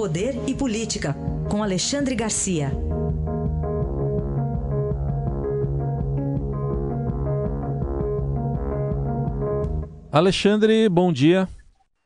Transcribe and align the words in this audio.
Poder 0.00 0.32
e 0.48 0.54
Política, 0.54 1.14
com 1.50 1.62
Alexandre 1.62 2.14
Garcia. 2.14 2.68
Alexandre, 10.10 10.88
bom 10.88 11.12
dia. 11.12 11.46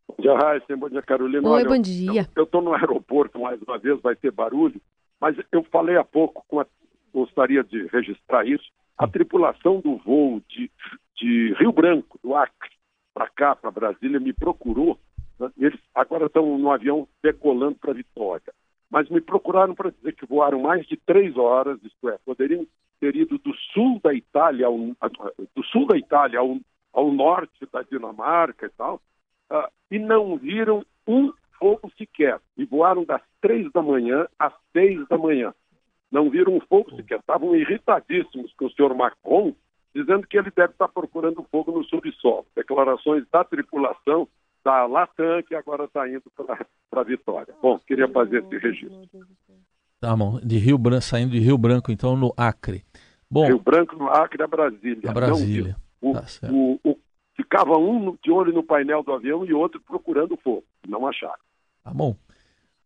Bom 0.09 0.17
dia, 0.19 0.37
Raíssa. 0.37 0.77
Bom 0.77 0.89
dia, 0.89 1.03
Carolina. 1.03 1.49
Oi, 1.49 1.55
Olha, 1.55 1.69
bom 1.69 1.81
dia. 1.81 2.29
Eu 2.35 2.43
estou 2.43 2.61
no 2.61 2.75
aeroporto 2.75 3.39
mais 3.39 3.63
uma 3.63 3.79
vez, 3.79 4.01
vai 4.03 4.17
ter 4.17 4.33
barulho, 4.33 4.81
mas 5.21 5.37
eu 5.53 5.63
falei 5.71 5.97
há 5.97 6.03
pouco, 6.03 6.59
a, 6.59 6.67
gostaria 7.13 7.63
de 7.63 7.87
registrar 7.93 8.45
isso, 8.45 8.73
a 8.99 9.07
tripulação 9.07 9.79
do 9.79 9.99
voo 9.99 10.43
de, 10.49 10.69
de 11.17 11.55
Rio 11.61 11.71
Branco, 11.71 12.19
do 12.25 12.35
Acre, 12.35 12.71
para 13.15 13.29
cá, 13.29 13.55
para 13.55 13.71
Brasília, 13.71 14.19
me 14.19 14.33
procurou. 14.33 14.99
Né? 15.39 15.49
Eles 15.57 15.79
agora 16.15 16.27
estão 16.27 16.59
no 16.59 16.71
avião 16.71 17.09
decolando 17.23 17.77
para 17.77 17.93
Vitória. 17.93 18.55
Mas 18.89 19.09
me 19.09 19.21
procuraram 19.21 19.75
para 19.75 19.91
dizer 19.91 20.15
que 20.15 20.27
voaram 20.27 20.61
mais 20.61 20.87
de 20.87 20.97
três 20.97 21.37
horas, 21.37 21.83
isto 21.83 22.09
é, 22.09 22.17
poderiam 22.25 22.65
ter 23.01 23.17
ido 23.17 23.37
do 23.39 23.53
sul 23.73 24.01
da 24.03 24.15
Itália 24.15 24.67
ao, 24.67 24.79
do 24.79 25.65
sul 25.65 25.87
da 25.87 25.99
Itália 25.99 26.39
ao, 26.39 26.57
ao 26.93 27.11
norte 27.11 27.67
da 27.73 27.83
Dinamarca 27.83 28.67
e 28.67 28.71
tal, 28.71 29.01
uh, 29.51 29.69
e 29.91 29.99
não 29.99 30.37
viram 30.37 30.87
um 31.07 31.33
fogo 31.59 31.91
sequer. 31.99 32.41
E 32.57 32.65
voaram 32.65 33.05
das 33.05 33.23
três 33.41 33.71
da 33.73 33.83
manhã 33.83 34.29
às 34.39 34.53
seis 34.73 35.07
da 35.09 35.19
manhã. 35.19 35.53
Não 36.13 36.31
viram 36.31 36.55
um 36.55 36.61
fogo 36.61 36.95
sequer. 36.95 37.19
Estavam 37.19 37.57
irritadíssimos 37.57 38.53
com 38.55 38.67
o 38.67 38.71
senhor 38.71 38.95
Macron, 38.95 39.53
dizendo 39.93 40.27
que 40.29 40.39
ele 40.39 40.53
deve 40.55 40.73
estar 40.73 40.87
procurando 40.87 41.45
fogo 41.51 41.73
no 41.73 41.83
subsolo. 41.85 42.47
Declarações 42.55 43.25
da 43.33 43.43
tripulação 43.43 44.29
da 44.65 44.87
Latam, 44.87 45.43
que 45.47 45.55
agora 45.55 45.85
está 45.85 46.09
indo 46.09 46.23
para 46.91 47.03
Vitória. 47.03 47.55
Bom, 47.61 47.79
queria 47.79 48.09
fazer 48.09 48.43
esse 48.43 48.57
registro. 48.59 49.03
Tá 50.01 50.17
bom, 50.17 50.41
de 50.43 50.59
Rio 50.59 50.79
Branco, 50.79 51.03
saindo 51.03 51.33
de 51.33 51.39
Rio 51.39 51.59
Branco, 51.59 51.93
então, 51.93 52.17
no 52.17 52.33
Acre. 52.37 52.83
Bom, 53.31 53.47
Rio 53.47 53.59
Branco, 53.59 53.97
no 53.97 54.09
Acre, 54.09 54.43
a 54.43 54.47
Brasília. 54.47 55.11
A 55.11 55.13
Brasília. 55.13 55.77
Não, 56.03 56.11
o, 56.11 56.15
tá 56.15 56.25
o, 56.51 56.81
o, 56.85 56.99
ficava 57.37 57.77
um 57.77 58.17
de 58.23 58.31
olho 58.31 58.53
no 58.53 58.63
painel 58.63 59.03
do 59.03 59.13
avião 59.13 59.45
e 59.45 59.53
outro 59.53 59.81
procurando 59.81 60.37
fogo. 60.37 60.65
Não 60.89 61.07
acharam. 61.07 61.35
Tá 61.83 61.93
bom. 61.93 62.17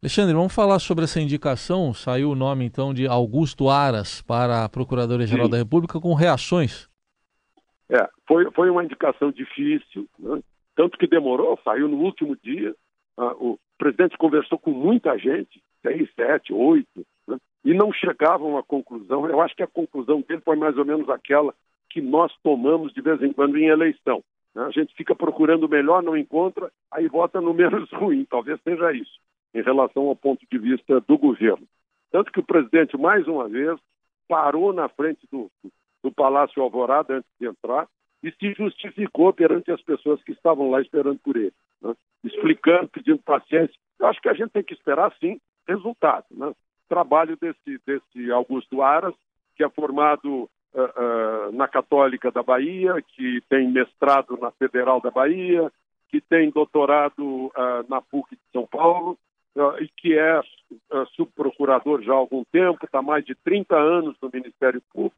Alexandre, 0.00 0.34
vamos 0.34 0.54
falar 0.54 0.78
sobre 0.78 1.04
essa 1.04 1.20
indicação. 1.20 1.92
Saiu 1.92 2.30
o 2.30 2.36
nome, 2.36 2.64
então, 2.64 2.94
de 2.94 3.06
Augusto 3.06 3.68
Aras 3.68 4.22
para 4.22 4.64
a 4.64 4.68
Procuradoria-Geral 4.68 5.48
da 5.48 5.56
República 5.56 6.00
com 6.00 6.14
reações. 6.14 6.88
É, 7.90 8.08
foi, 8.26 8.48
foi 8.52 8.70
uma 8.70 8.84
indicação 8.84 9.32
difícil, 9.32 10.08
né? 10.18 10.40
Tanto 10.78 10.96
que 10.96 11.08
demorou, 11.08 11.58
saiu 11.64 11.88
no 11.88 11.96
último 11.96 12.36
dia. 12.36 12.72
Ah, 13.16 13.34
o 13.34 13.58
presidente 13.76 14.16
conversou 14.16 14.56
com 14.60 14.70
muita 14.70 15.18
gente, 15.18 15.60
seis, 15.82 16.08
sete, 16.14 16.52
oito, 16.52 17.04
né? 17.26 17.36
e 17.64 17.74
não 17.74 17.92
chegavam 17.92 18.56
a 18.56 18.62
conclusão. 18.62 19.28
Eu 19.28 19.40
acho 19.40 19.56
que 19.56 19.62
a 19.64 19.66
conclusão 19.66 20.20
dele 20.20 20.40
foi 20.40 20.54
mais 20.54 20.78
ou 20.78 20.84
menos 20.84 21.08
aquela 21.10 21.52
que 21.90 22.00
nós 22.00 22.32
tomamos 22.44 22.92
de 22.94 23.00
vez 23.00 23.20
em 23.20 23.32
quando 23.32 23.58
em 23.58 23.66
eleição. 23.66 24.22
Né? 24.54 24.66
A 24.66 24.70
gente 24.70 24.94
fica 24.94 25.16
procurando 25.16 25.64
o 25.64 25.68
melhor, 25.68 26.00
não 26.00 26.16
encontra, 26.16 26.70
aí 26.92 27.08
vota 27.08 27.40
no 27.40 27.52
menos 27.54 27.90
ruim. 27.90 28.24
Talvez 28.24 28.60
seja 28.62 28.92
isso 28.92 29.18
em 29.52 29.62
relação 29.62 30.06
ao 30.06 30.14
ponto 30.14 30.46
de 30.48 30.58
vista 30.58 31.00
do 31.00 31.18
governo. 31.18 31.66
Tanto 32.12 32.30
que 32.30 32.38
o 32.38 32.46
presidente, 32.46 32.96
mais 32.96 33.26
uma 33.26 33.48
vez, 33.48 33.76
parou 34.28 34.72
na 34.72 34.88
frente 34.88 35.26
do, 35.32 35.50
do 36.04 36.12
Palácio 36.12 36.62
Alvorada 36.62 37.16
antes 37.16 37.30
de 37.40 37.48
entrar 37.48 37.88
e 38.22 38.32
se 38.32 38.52
justificou 38.54 39.32
perante 39.32 39.70
as 39.70 39.80
pessoas 39.82 40.22
que 40.22 40.32
estavam 40.32 40.70
lá 40.70 40.80
esperando 40.80 41.18
por 41.18 41.36
ele, 41.36 41.52
né? 41.80 41.94
explicando, 42.24 42.88
pedindo 42.88 43.18
paciência. 43.18 43.74
Eu 43.98 44.06
acho 44.06 44.20
que 44.20 44.28
a 44.28 44.34
gente 44.34 44.50
tem 44.50 44.62
que 44.62 44.74
esperar, 44.74 45.14
sim, 45.20 45.40
resultado. 45.66 46.26
Né? 46.30 46.52
Trabalho 46.88 47.36
desse, 47.40 47.80
desse 47.86 48.32
Augusto 48.32 48.82
Aras, 48.82 49.14
que 49.56 49.62
é 49.62 49.68
formado 49.68 50.48
uh, 50.74 51.48
uh, 51.48 51.52
na 51.52 51.68
Católica 51.68 52.30
da 52.30 52.42
Bahia, 52.42 52.94
que 53.02 53.40
tem 53.48 53.70
mestrado 53.70 54.36
na 54.40 54.50
Federal 54.52 55.00
da 55.00 55.10
Bahia, 55.10 55.70
que 56.08 56.20
tem 56.20 56.50
doutorado 56.50 57.46
uh, 57.46 57.52
na 57.88 58.00
PUC 58.00 58.34
de 58.34 58.42
São 58.52 58.66
Paulo, 58.66 59.18
e 59.80 59.88
que 59.88 60.16
é 60.16 60.40
subprocurador 61.16 62.00
já 62.02 62.12
há 62.12 62.16
algum 62.16 62.44
tempo, 62.44 62.84
está 62.84 63.02
mais 63.02 63.24
de 63.24 63.34
30 63.34 63.74
anos 63.76 64.16
no 64.22 64.30
Ministério 64.32 64.80
Público, 64.92 65.16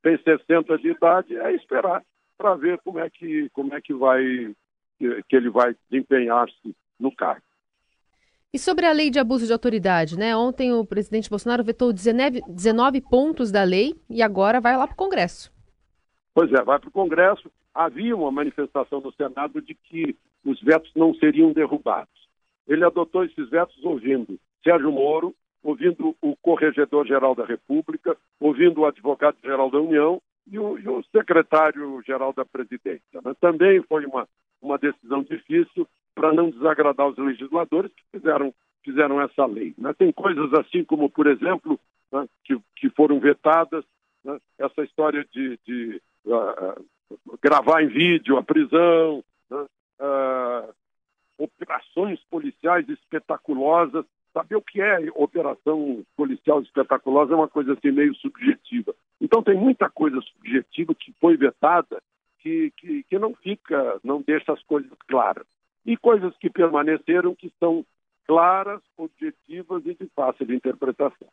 tem 0.00 0.16
60 0.16 0.78
de 0.78 0.90
idade, 0.90 1.36
é 1.36 1.52
esperar 1.54 2.00
para 2.40 2.54
ver 2.54 2.78
como 2.84 2.98
é 2.98 3.10
que 3.10 3.50
como 3.50 3.74
é 3.74 3.80
que 3.80 3.92
vai 3.92 4.54
que, 4.98 5.36
ele 5.36 5.50
vai 5.50 5.74
desempenhar-se 5.88 6.74
no 6.98 7.14
cargo. 7.14 7.42
E 8.52 8.58
sobre 8.58 8.86
a 8.86 8.92
lei 8.92 9.10
de 9.10 9.18
abuso 9.18 9.46
de 9.46 9.52
autoridade, 9.52 10.18
né? 10.18 10.36
Ontem 10.36 10.72
o 10.72 10.84
presidente 10.84 11.30
Bolsonaro 11.30 11.62
vetou 11.62 11.92
19, 11.92 12.42
19 12.48 13.00
pontos 13.02 13.52
da 13.52 13.62
lei 13.62 13.94
e 14.08 14.22
agora 14.22 14.60
vai 14.60 14.76
lá 14.76 14.86
para 14.86 14.94
o 14.94 14.96
Congresso. 14.96 15.52
Pois 16.34 16.52
é, 16.52 16.62
vai 16.62 16.78
para 16.78 16.88
o 16.88 16.92
Congresso. 16.92 17.50
Havia 17.74 18.16
uma 18.16 18.32
manifestação 18.32 19.00
no 19.00 19.12
Senado 19.12 19.62
de 19.62 19.74
que 19.74 20.16
os 20.44 20.60
vetos 20.60 20.90
não 20.96 21.14
seriam 21.14 21.52
derrubados 21.52 22.20
ele 22.70 22.84
adotou 22.84 23.24
esses 23.24 23.50
vetos 23.50 23.84
ouvindo 23.84 24.38
Sérgio 24.62 24.92
Moro, 24.92 25.34
ouvindo 25.60 26.16
o 26.22 26.36
Corregedor-Geral 26.36 27.34
da 27.34 27.44
República, 27.44 28.16
ouvindo 28.38 28.80
o 28.80 28.86
Advogado-Geral 28.86 29.68
da 29.72 29.80
União 29.80 30.22
e 30.50 30.58
o, 30.58 30.74
o 30.74 31.04
Secretário-Geral 31.04 32.32
da 32.32 32.44
Presidência. 32.44 33.20
Né? 33.24 33.34
Também 33.40 33.82
foi 33.82 34.04
uma, 34.04 34.28
uma 34.60 34.76
decisão 34.78 35.22
difícil 35.22 35.86
para 36.14 36.32
não 36.32 36.50
desagradar 36.50 37.06
os 37.08 37.16
legisladores 37.16 37.92
que 37.92 38.18
fizeram, 38.18 38.52
fizeram 38.84 39.20
essa 39.20 39.46
lei. 39.46 39.74
Né? 39.78 39.92
Tem 39.94 40.12
coisas 40.12 40.52
assim 40.54 40.84
como, 40.84 41.08
por 41.08 41.26
exemplo, 41.26 41.78
né, 42.12 42.26
que, 42.44 42.58
que 42.76 42.90
foram 42.90 43.20
vetadas, 43.20 43.84
né? 44.24 44.38
essa 44.58 44.82
história 44.82 45.24
de, 45.32 45.58
de 45.64 46.02
uh, 46.26 46.84
gravar 47.40 47.82
em 47.82 47.88
vídeo 47.88 48.36
a 48.36 48.42
prisão, 48.42 49.24
uh, 49.50 50.74
operações 51.38 52.20
policiais 52.30 52.88
espetaculosas. 52.88 54.04
Saber 54.32 54.56
o 54.56 54.62
que 54.62 54.80
é 54.80 55.10
operação 55.14 56.04
policial 56.16 56.62
espetaculosa 56.62 57.32
é 57.32 57.36
uma 57.36 57.48
coisa 57.48 57.72
assim 57.72 57.90
meio 57.90 58.14
subjetiva. 58.14 58.94
Então 59.20 59.42
tem 59.42 59.56
muita 59.56 59.90
coisa 59.90 60.20
subjetiva 60.20 60.94
que 60.94 61.12
foi 61.20 61.36
vetada 61.36 62.00
que, 62.38 62.72
que, 62.76 63.02
que 63.04 63.18
não 63.18 63.34
fica, 63.34 63.98
não 64.04 64.22
deixa 64.22 64.52
as 64.52 64.62
coisas 64.62 64.96
claras. 65.08 65.44
E 65.84 65.96
coisas 65.96 66.36
que 66.38 66.48
permaneceram 66.48 67.34
que 67.34 67.52
são 67.58 67.84
claras, 68.26 68.80
objetivas 68.96 69.84
e 69.86 69.94
de 69.94 70.08
fácil 70.14 70.52
interpretação. 70.54 71.28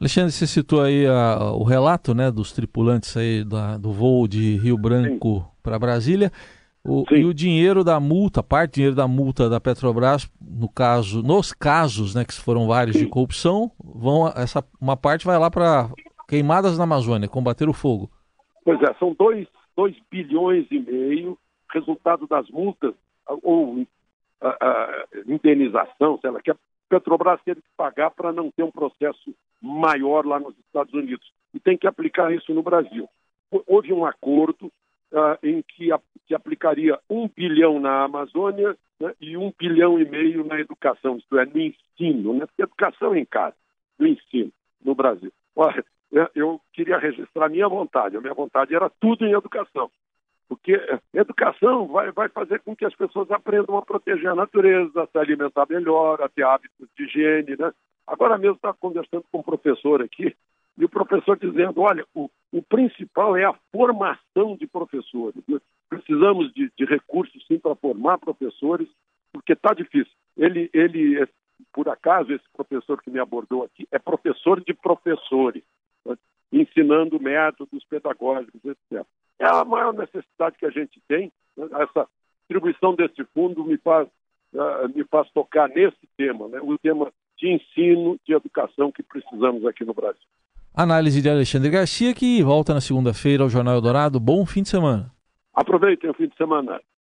Alexandre, 0.00 0.32
você 0.32 0.46
citou 0.46 0.82
aí 0.82 1.06
a, 1.06 1.52
o 1.52 1.62
relato 1.62 2.14
né, 2.14 2.30
dos 2.30 2.52
tripulantes 2.52 3.16
aí 3.16 3.44
da, 3.44 3.78
do 3.78 3.92
voo 3.92 4.26
de 4.26 4.56
Rio 4.56 4.76
Branco 4.76 5.48
para 5.62 5.78
Brasília. 5.78 6.32
O, 6.86 7.04
e 7.10 7.24
o 7.24 7.32
dinheiro 7.32 7.82
da 7.82 7.98
multa, 7.98 8.42
parte 8.42 8.72
do 8.72 8.74
dinheiro 8.74 8.94
da 8.94 9.08
multa 9.08 9.48
da 9.48 9.58
Petrobras, 9.58 10.30
no 10.38 10.68
caso, 10.68 11.22
nos 11.22 11.50
casos, 11.50 12.14
né, 12.14 12.26
que 12.26 12.34
foram 12.34 12.66
vários 12.66 12.96
Sim. 12.96 13.04
de 13.04 13.10
corrupção, 13.10 13.70
vão 13.82 14.28
essa 14.28 14.62
uma 14.78 14.94
parte 14.94 15.24
vai 15.24 15.38
lá 15.38 15.50
para 15.50 15.88
queimadas 16.28 16.76
na 16.76 16.84
Amazônia, 16.84 17.26
combater 17.26 17.68
o 17.70 17.72
fogo. 17.72 18.10
Pois 18.62 18.80
é, 18.82 18.92
são 18.98 19.14
2 19.14 19.46
bilhões 20.10 20.66
e 20.70 20.78
meio, 20.78 21.38
resultado 21.72 22.26
das 22.26 22.48
multas 22.50 22.94
ou 23.42 23.86
a, 24.40 24.48
a, 24.48 25.06
indenização, 25.26 26.18
sei 26.20 26.30
lá, 26.30 26.40
que 26.40 26.50
a 26.50 26.56
Petrobras 26.88 27.40
teve 27.44 27.62
que 27.62 27.68
pagar 27.76 28.10
para 28.10 28.30
não 28.30 28.50
ter 28.50 28.62
um 28.62 28.70
processo 28.70 29.34
maior 29.60 30.26
lá 30.26 30.38
nos 30.38 30.54
Estados 30.58 30.92
Unidos. 30.92 31.26
E 31.54 31.58
tem 31.58 31.78
que 31.78 31.86
aplicar 31.86 32.32
isso 32.32 32.52
no 32.52 32.62
Brasil. 32.62 33.08
Houve 33.66 33.92
um 33.92 34.04
acordo 34.04 34.70
uh, 35.14 35.38
em 35.42 35.62
que, 35.62 35.92
a, 35.92 36.00
que, 36.26 36.34
aplicaria 36.34 36.98
um 37.08 37.28
bilhão 37.28 37.80
na 37.80 38.04
Amazônia 38.04 38.76
né, 39.00 39.14
e 39.20 39.36
um 39.36 39.52
bilhão 39.58 39.98
e 39.98 40.04
meio 40.04 40.44
na 40.44 40.60
educação, 40.60 41.16
isto 41.16 41.38
é, 41.38 41.46
no 41.46 41.60
ensino, 41.60 42.34
né? 42.34 42.46
educação 42.58 43.16
em 43.16 43.24
casa, 43.24 43.56
no 43.98 44.06
ensino 44.06 44.52
no 44.84 44.94
Brasil. 44.94 45.32
Olha, 45.56 45.84
eu 46.34 46.60
queria 46.72 46.98
registrar 46.98 47.46
a 47.46 47.48
minha 47.48 47.68
vontade, 47.68 48.16
a 48.16 48.20
minha 48.20 48.34
vontade 48.34 48.74
era 48.74 48.90
tudo 49.00 49.24
em 49.24 49.32
educação. 49.32 49.90
Porque 50.46 50.78
educação 51.14 51.86
vai, 51.86 52.12
vai 52.12 52.28
fazer 52.28 52.60
com 52.60 52.76
que 52.76 52.84
as 52.84 52.94
pessoas 52.94 53.30
aprendam 53.30 53.78
a 53.78 53.82
proteger 53.82 54.28
a 54.28 54.34
natureza, 54.34 55.02
a 55.02 55.06
se 55.06 55.18
alimentar 55.18 55.66
melhor, 55.68 56.20
a 56.20 56.28
ter 56.28 56.44
hábitos 56.44 56.86
de 56.96 57.04
higiene. 57.04 57.56
Né? 57.58 57.72
Agora 58.06 58.36
mesmo 58.36 58.56
estava 58.56 58.76
conversando 58.78 59.24
com 59.32 59.38
um 59.38 59.42
professor 59.42 60.02
aqui, 60.02 60.36
e 60.76 60.84
o 60.84 60.88
professor 60.88 61.38
dizendo: 61.38 61.80
olha, 61.80 62.04
o, 62.14 62.28
o 62.54 62.62
principal 62.62 63.36
é 63.36 63.44
a 63.44 63.58
formação 63.72 64.56
de 64.56 64.64
professores. 64.64 65.42
Né? 65.48 65.58
Precisamos 65.88 66.54
de, 66.54 66.70
de, 66.78 66.84
recursos, 66.84 67.44
sim, 67.48 67.58
para 67.58 67.74
formar 67.74 68.18
professores, 68.18 68.88
porque 69.32 69.54
está 69.54 69.74
difícil. 69.74 70.12
Ele, 70.36 70.70
ele, 70.72 71.26
por 71.72 71.88
acaso, 71.88 72.32
esse 72.32 72.44
professor 72.52 73.02
que 73.02 73.10
me 73.10 73.18
abordou 73.18 73.64
aqui 73.64 73.88
é 73.90 73.98
professor 73.98 74.62
de 74.62 74.72
professores, 74.72 75.64
né? 76.06 76.16
ensinando 76.52 77.18
métodos 77.18 77.84
pedagógicos, 77.86 78.64
etc. 78.64 79.04
É 79.40 79.46
a 79.46 79.64
maior 79.64 79.92
necessidade 79.92 80.56
que 80.56 80.66
a 80.66 80.70
gente 80.70 81.02
tem. 81.08 81.32
Né? 81.56 81.66
Essa 81.72 82.06
distribuição 82.42 82.94
desse 82.94 83.24
fundo 83.34 83.64
me 83.64 83.78
faz 83.78 84.06
uh, 84.52 84.88
me 84.94 85.02
faz 85.02 85.28
tocar 85.32 85.68
nesse 85.68 86.06
tema, 86.16 86.46
né? 86.46 86.60
o 86.62 86.78
tema 86.78 87.12
de 87.36 87.48
ensino, 87.48 88.16
de 88.24 88.32
educação 88.32 88.92
que 88.92 89.02
precisamos 89.02 89.66
aqui 89.66 89.84
no 89.84 89.92
Brasil. 89.92 90.22
Análise 90.76 91.22
de 91.22 91.30
Alexandre 91.30 91.70
Garcia, 91.70 92.12
que 92.12 92.42
volta 92.42 92.74
na 92.74 92.80
segunda-feira 92.80 93.44
ao 93.44 93.48
Jornal 93.48 93.76
Eldorado. 93.76 94.18
Bom 94.18 94.44
fim 94.44 94.62
de 94.62 94.70
semana. 94.70 95.08
Aproveitem 95.54 96.10
o 96.10 96.14
fim 96.14 96.26
de 96.26 96.36
semana. 96.36 96.80